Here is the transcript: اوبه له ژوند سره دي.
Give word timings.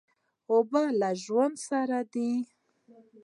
اوبه 0.51 0.83
له 0.99 1.09
ژوند 1.23 1.55
سره 1.67 1.99
دي. 2.13 2.31